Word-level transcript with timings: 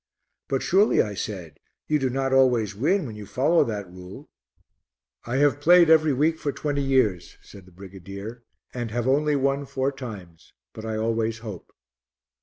"But 0.49 0.63
surely," 0.63 0.99
I 0.99 1.13
said, 1.13 1.59
"you 1.87 1.99
do 1.99 2.09
not 2.09 2.33
always 2.33 2.73
win 2.75 3.05
when 3.05 3.15
you 3.15 3.27
follow 3.27 3.63
that 3.65 3.87
rule?" 3.91 4.31
"I 5.27 5.35
have 5.37 5.59
played 5.61 5.91
every 5.91 6.11
week 6.11 6.39
for 6.39 6.51
twenty 6.51 6.81
years," 6.81 7.37
said 7.43 7.67
the 7.67 7.71
brigadier, 7.71 8.41
"and 8.73 8.89
have 8.89 9.07
only 9.07 9.35
won 9.35 9.67
four 9.67 9.91
times; 9.91 10.53
but 10.73 10.85
I 10.85 10.95
always 10.97 11.37
hope." 11.45 11.71